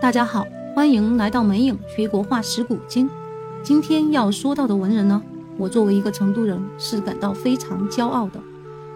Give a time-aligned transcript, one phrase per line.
[0.00, 3.08] 大家好，欢迎来到美影学国画识古今。
[3.62, 5.22] 今天要说到的文人呢，
[5.58, 8.40] 我作为一个成都人是感到非常骄傲的。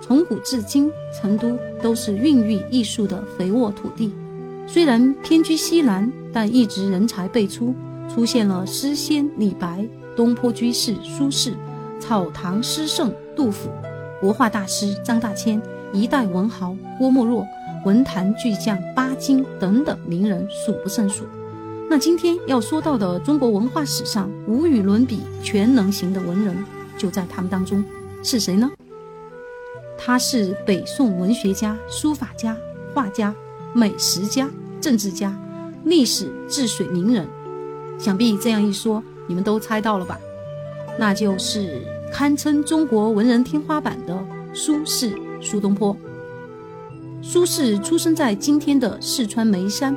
[0.00, 4.14] 从古至今，成都都是孕育艺术的肥沃土地。
[4.68, 7.74] 虽然偏居西南，但一直人才辈出，
[8.08, 9.84] 出现了诗仙李白、
[10.14, 11.54] 东坡居士苏轼、
[11.98, 13.68] 草堂诗圣杜甫、
[14.20, 15.60] 国画大师张大千、
[15.92, 17.44] 一代文豪郭沫若。
[17.84, 21.24] 文坛巨匠巴金等等名人数不胜数。
[21.90, 26.56] 那今天要说到的中国文化史上无与伦比、全能型的文人，
[26.96, 27.84] 就在他们当中，
[28.22, 28.70] 是谁呢？
[29.98, 32.56] 他是北宋文学家、书法家、
[32.94, 33.34] 画家、
[33.74, 34.48] 美食家、
[34.80, 35.36] 政治家、
[35.84, 37.26] 历史治水名人。
[37.98, 40.18] 想必这样一说，你们都猜到了吧？
[40.98, 44.18] 那就是堪称中国文人天花板的
[44.54, 45.96] 苏轼苏东坡。
[47.24, 49.96] 苏轼出生在今天的四川眉山，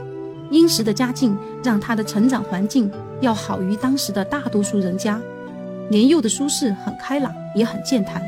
[0.52, 2.90] 殷实的家境让他的成长环境
[3.20, 5.20] 要好于当时的大多数人家。
[5.90, 8.22] 年幼的苏轼很开朗，也很健谈，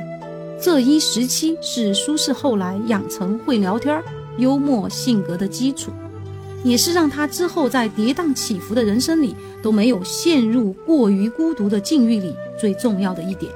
[0.59, 4.03] 这一时期是苏轼后来养成会聊天、
[4.39, 5.91] 幽默性格的基础，
[6.63, 13.51] 也是让他之后在跌宕起伏的人生里都没有陷入过于孤独的境遇里最重要的一点。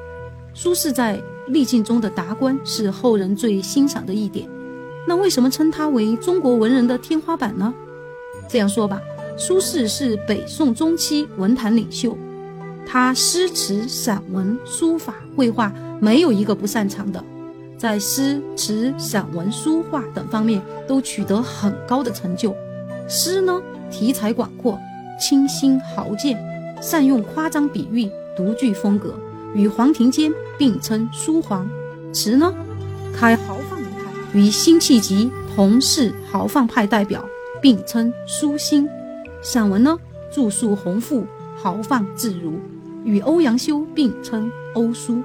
[0.54, 4.48] 苏轼在逆境中的达观是后人最欣赏的一点。
[5.08, 7.74] 那为什么称他为中国文人的天花板呢？
[8.48, 9.02] 这样说吧，
[9.38, 12.18] 苏轼是北宋中期文坛领袖，
[12.86, 17.24] 他诗词、散文、书法、绘画没有一个不擅长的，
[17.78, 22.56] 在诗词、散文、书画等方面都取得很高的成就。
[23.08, 24.80] 诗呢，题材广阔，
[25.20, 26.38] 清新豪健，
[26.82, 29.16] 善用夸张比喻，独具风格，
[29.56, 31.66] 与黄庭坚并称书皇；
[32.14, 32.54] 词呢，
[33.14, 33.81] 开豪放。
[34.34, 37.26] 与辛弃疾同是豪放派代表，
[37.62, 38.88] 并称苏辛。
[39.42, 39.98] 散文呢，
[40.32, 41.26] 著述宏富，
[41.58, 42.54] 豪放自如，
[43.04, 45.22] 与欧阳修并称欧苏，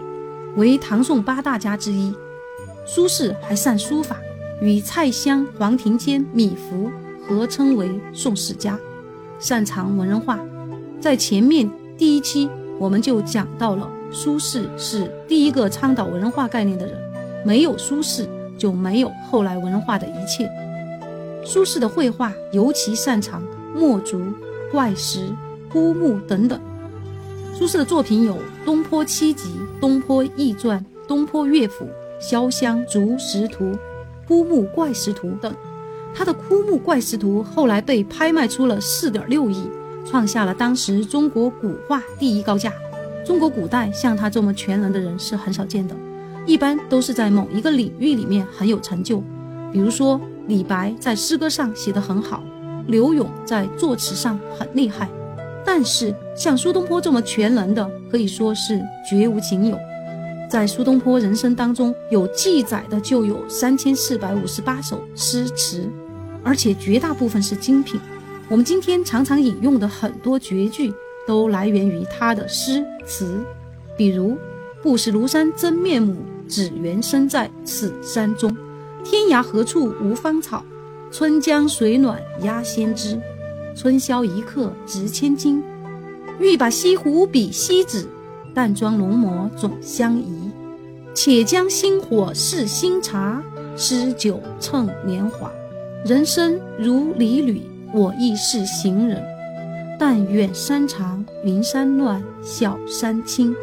[0.56, 2.12] 为唐宋八大家之一。
[2.84, 4.17] 苏轼还善书法，
[4.61, 6.91] 与蔡襄、黄庭坚、米芾
[7.28, 8.78] 合称为宋世家，
[9.38, 10.38] 擅长文人画。
[11.00, 16.97] 在前面第一期我们就讲到了，苏轼是第一个倡导文人画概念的人，
[17.44, 18.27] 没有苏轼。
[18.66, 20.50] 就没有后来文化的一切。
[21.44, 23.41] 苏轼的绘画尤其擅长
[23.72, 24.21] 墨竹、
[24.72, 25.28] 怪石、
[25.71, 26.60] 枯木等等。
[27.55, 28.34] 苏轼的作品有
[28.65, 29.50] 《东坡七集》
[29.81, 31.84] 《东坡易传》《东坡乐府》
[32.28, 33.65] 《潇湘竹石图》
[34.26, 35.55] 《枯木怪石图》等。
[36.12, 39.71] 他的枯木怪石图后来被拍卖出了四点六亿，
[40.05, 42.72] 创下了当时中国古画第一高价。
[43.25, 45.94] 中国古代像他这么全能的人是很少见的。
[46.47, 49.21] 一般都是在某一个领域里面很有成就，
[49.73, 52.43] 比如说李白在诗歌上写得很好，
[52.87, 55.09] 柳永在作词上很厉害。
[55.65, 58.81] 但是像苏东坡这么全能的，可以说是
[59.11, 59.77] 绝无仅有。
[60.49, 65.91] 在苏东坡人生当中，有记载的就有三千四百五十八首诗词，
[66.45, 68.01] 而且绝大部分是精品。
[68.49, 70.95] 我们今天常常引用的很多绝句，
[71.27, 73.41] 都来源于他的诗词，
[73.97, 74.37] 比如
[74.81, 76.15] “不识庐山真面目”。
[76.49, 78.57] 只缘身在此山中，
[79.05, 80.65] 天涯何处无芳草？
[81.12, 83.21] 春江水暖鸭先知，
[83.75, 85.62] 春宵一刻值千金。
[86.39, 88.09] 欲把西湖比西子，
[88.53, 90.51] 淡妆浓抹总相宜。
[91.15, 93.43] 且将新火试新茶，
[93.77, 95.51] 诗酒趁年华。
[96.05, 97.62] 人生如离旅，
[97.95, 99.25] 我亦是行人。
[99.99, 103.56] 但远山长，云山乱，小山青，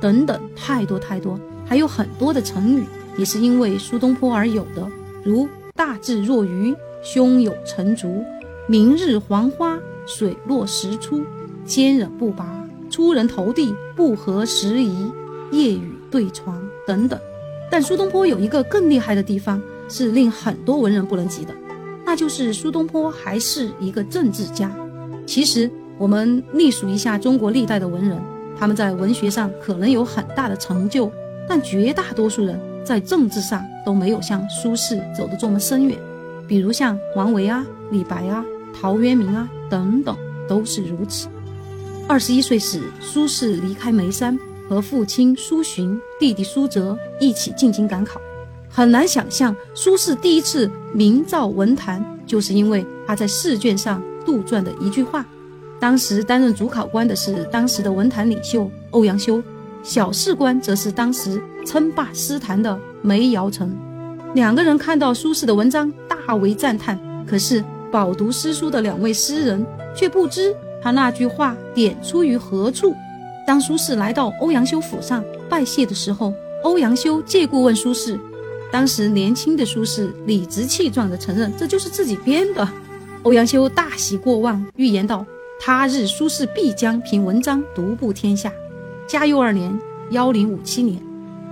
[0.00, 1.40] 等等，太多太多。
[1.68, 2.84] 还有很多的成语
[3.18, 4.88] 也是因为苏东坡而有的，
[5.22, 5.46] 如
[5.76, 6.74] “大智若愚
[7.04, 8.24] ”“胸有成竹
[8.66, 11.22] ”“明日黄花”“水落石出
[11.66, 15.12] ”“坚忍不拔”“出人头地”“不合时宜
[15.52, 17.20] ”“夜雨对床”等等。
[17.70, 21.54] 但苏东坡有一个更厉害的地方，是令很多文人不能及的，
[22.06, 24.74] 那就是苏东坡还是一个政治家。
[25.26, 28.18] 其实我们历数一下中国历代的文人，
[28.58, 31.12] 他们在文学上可能有很大的成就。
[31.48, 35.98] 但绝大多数人在政治上都没有像苏轼走得这么深远，
[36.46, 38.44] 比如像王维啊、李白啊、
[38.78, 40.16] 陶渊明啊等等，
[40.46, 41.28] 都是如此。
[42.06, 48.20] 二十一岁时，苏轼离开眉山，和父亲苏洵、弟弟苏辙一起进京赶考。
[48.70, 55.24] 很难想象，苏轼第一次名噪文坛，就是因为他在试卷上杜撰的一句话。
[55.80, 59.42] 当时担任主考官的是当时的文坛领袖欧阳修。
[59.88, 63.74] 小士官则是当时称霸诗坛的梅尧臣，
[64.34, 67.00] 两个人看到苏轼的文章大为赞叹。
[67.26, 69.64] 可是饱读诗书的两位诗人，
[69.96, 72.94] 却不知他那句话点出于何处。
[73.46, 78.20] 当苏轼来到欧阳修府上拜谢的时候，欧阳修借故问苏轼。
[78.70, 82.68] 当时年轻的苏轼理直气壮地承认这就是自己编的。
[83.22, 85.24] 欧阳修大喜过望，预言道
[85.58, 88.52] ：“他日苏轼必将凭文章独步天下。”
[89.08, 89.74] 嘉佑二年
[90.12, 91.00] （幺零五七年），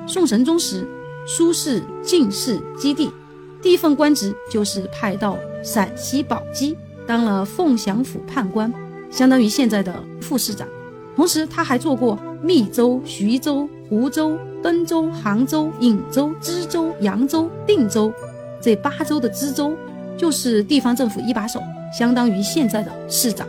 [0.07, 0.87] 宋神宗时，
[1.27, 3.11] 苏轼进士基地，
[3.63, 6.77] 第一份官职就是派到陕西宝鸡
[7.07, 8.71] 当了凤翔府判官，
[9.11, 10.69] 相当于现在的副市长。
[11.17, 18.13] 同时，他还做过密州、徐州、湖州、登州、杭州、颍州、知州、扬州、定州
[18.61, 19.75] 这八州的知州，
[20.19, 21.59] 就是地方政府一把手，
[21.99, 23.49] 相当于现在的市长。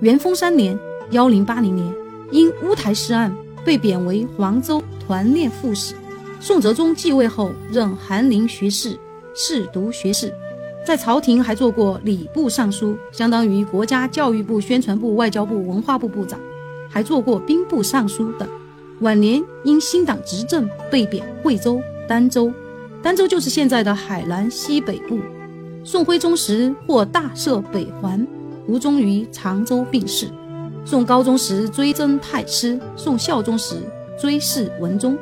[0.00, 0.76] 元丰三年
[1.12, 1.94] （幺零八零年），
[2.32, 3.32] 因乌台诗案
[3.64, 5.94] 被贬为黄州团练副使。
[6.40, 8.98] 宋哲宗继位后，任翰林学士、
[9.34, 10.32] 侍读学士，
[10.86, 16.38] 在朝廷还做过礼部尚书，相当于国家教育部、宣传部、外交部、文化部部长。
[16.90, 18.48] 还做过兵部尚书等，
[19.00, 22.52] 晚年因新党执政被贬惠州、儋州，
[23.02, 25.18] 儋州就是现在的海南西北部。
[25.82, 28.24] 宋徽宗时获大赦北还，
[28.68, 30.28] 吴宗于常州病逝。
[30.86, 33.76] 宋高宗时追征太师，宋孝宗时
[34.20, 35.16] 追谥文宗。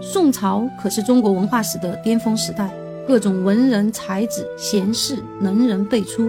[0.00, 2.74] 宋朝可是中国文化史的巅峰时代，
[3.06, 6.28] 各种文人才子、贤士、能人辈出，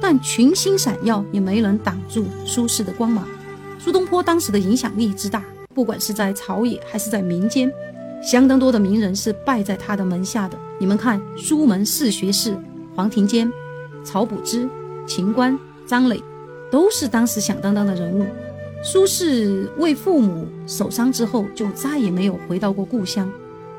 [0.00, 3.24] 但群星闪耀也没能挡住苏轼的光芒。
[3.78, 7.72] 苏东坡当时的影响力之大，不管是在朝野还是在民间，
[8.20, 10.58] 相当多的名人是拜在他的门下的。
[10.80, 12.58] 你们看，苏门四学士
[12.96, 13.50] 黄庭坚、
[14.02, 14.68] 曹补之、
[15.06, 16.20] 秦观、张磊，
[16.74, 18.26] 都是当时响当当的人物。
[18.82, 23.30] 苏轼为父母守丧之后，就再也没有回到过故乡。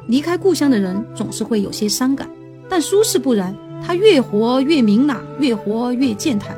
[0.07, 2.25] 离开故乡的人总是会有些伤感，
[2.69, 3.53] 但苏轼不然，
[3.85, 6.57] 他越活越明朗，越活越健谈。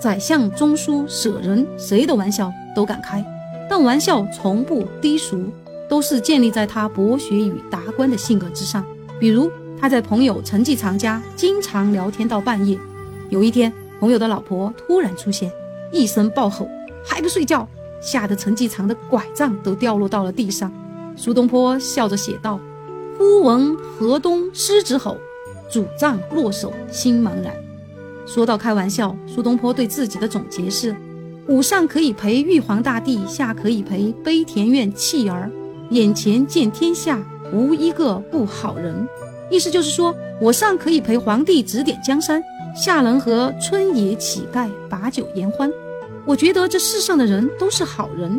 [0.00, 2.50] 宰相中书舍人，谁的玩笑？
[2.74, 3.22] 都敢开，
[3.68, 5.44] 但玩笑从不低俗，
[5.90, 8.82] 都是建立在他博学与达观的性格之上。
[9.20, 12.78] 比如他在朋友陈继常家经常聊天到半夜，
[13.28, 13.70] 有一天
[14.00, 15.52] 朋友的老婆突然出现，
[15.92, 16.68] 一声暴吼
[17.04, 17.68] 还不睡觉，
[18.00, 20.72] 吓得陈继常的拐杖都掉落到了地上。
[21.16, 22.60] 苏东坡笑着写道
[23.16, 25.16] ：“忽闻河东狮子吼，
[25.70, 27.54] 拄杖落手心茫然。”
[28.26, 30.94] 说到开玩笑，苏东坡对自己的总结是。
[31.48, 35.48] 午上可以陪玉皇大帝，下可以陪悲田院弃儿，
[35.90, 39.08] 眼前见天下无一个不好人。
[39.48, 42.42] 意思就是说，我上可以陪皇帝指点江山，
[42.76, 45.70] 夏能和村野乞丐把酒言欢。
[46.26, 48.38] 我觉得这世上的人都是好人。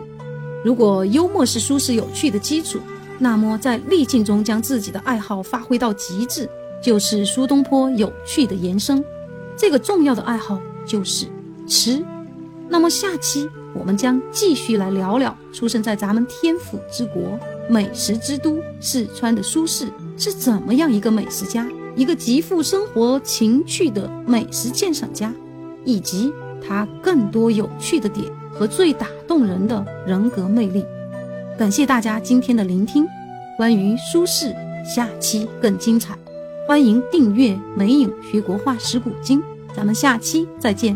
[0.64, 2.80] 如果幽默是苏轼有趣的基础，
[3.18, 6.48] 那么在逆境中将自己的爱好发挥到极致，
[6.82, 9.04] 就是苏东坡有趣的延伸。
[9.56, 11.26] 这个重要的爱好就是
[11.68, 12.06] 吃。
[12.70, 19.88] 那么下期我们将继续来聊聊出生在咱们天府之国、美食之都四川的苏轼
[20.18, 21.66] 是怎么样一个美食家，
[21.98, 25.34] 一个极富生活情趣的美食鉴赏家，
[25.84, 26.32] 以及
[26.66, 28.24] 他更多有趣的点
[28.54, 30.86] 和最打动人的人格魅力。
[31.58, 33.04] 感谢大家今天的聆听，
[33.58, 34.54] 关于苏轼
[34.86, 36.16] 下期更精彩，
[36.68, 39.40] 欢迎订阅《美影学国画识古今》，
[39.76, 40.96] 咱们下期再见。